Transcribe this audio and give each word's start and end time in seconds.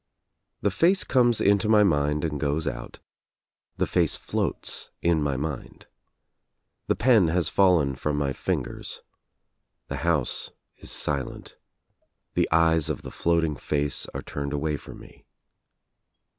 The 0.61 0.71
face 0.71 1.03
comes 1.03 1.39
into 1.39 1.69
my 1.69 1.83
mind 1.83 2.25
and 2.25 2.39
goes 2.39 2.67
out— 2.67 2.97
the 3.77 3.85
face 3.85 4.15
floats 4.15 4.89
in 5.03 5.21
my 5.21 5.37
mind. 5.37 5.85
The 6.87 6.95
pen 6.95 7.27
has 7.27 7.49
fallen 7.49 7.93
from 7.93 8.17
my 8.17 8.33
fingers. 8.33 9.01
The 9.89 9.97
house 9.97 10.49
is 10.77 10.89
silent. 10.91 11.55
The 12.33 12.49
eyes 12.51 12.89
of 12.89 13.03
the 13.03 13.11
doating 13.11 13.55
face 13.59 14.07
are 14.07 14.23
turned 14.23 14.53
away 14.53 14.75
from 14.75 14.99
me. 15.01 15.23